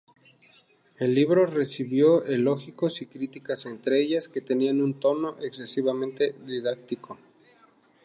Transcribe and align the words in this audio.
El 0.97 1.13
libro 1.13 1.45
recibió 1.45 2.25
elogios 2.25 3.03
y 3.03 3.05
críticas, 3.05 3.67
entre 3.67 4.01
ellas 4.01 4.27
que 4.29 4.41
tenía 4.41 4.71
un 4.71 4.99
tono 4.99 5.37
excesivamente 5.41 6.33
didáctico. 6.43 7.19